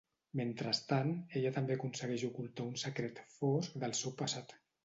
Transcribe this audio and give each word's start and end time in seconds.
Mentrestant, 0.39 1.11
ella 1.41 1.51
també 1.59 1.77
aconsegueix 1.77 2.25
ocultar 2.31 2.67
un 2.73 2.83
secret 2.87 3.25
fosc 3.37 3.81
del 3.85 3.99
seu 4.01 4.19
passat. 4.25 4.61